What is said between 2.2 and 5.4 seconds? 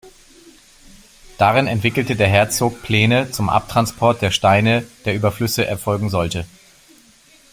Herzog Pläne zum Abtransport der Steine, der über